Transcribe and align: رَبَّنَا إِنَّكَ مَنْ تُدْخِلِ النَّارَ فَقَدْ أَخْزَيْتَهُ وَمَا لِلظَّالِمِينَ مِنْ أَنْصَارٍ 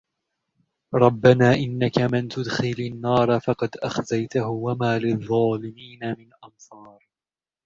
رَبَّنَا 0.95 1.53
إِنَّكَ 1.53 1.97
مَنْ 1.99 2.27
تُدْخِلِ 2.27 2.75
النَّارَ 2.79 3.39
فَقَدْ 3.39 3.77
أَخْزَيْتَهُ 3.77 4.47
وَمَا 4.47 4.99
لِلظَّالِمِينَ 4.99 6.03
مِنْ 6.19 6.29
أَنْصَارٍ 6.43 6.99